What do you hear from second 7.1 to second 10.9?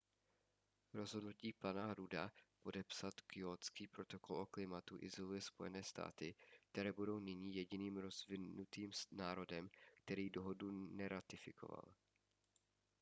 nyní jediným rozvinutým národem který dohodu